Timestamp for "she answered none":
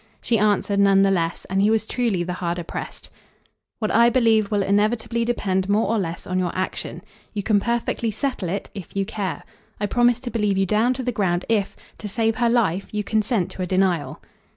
0.19-1.03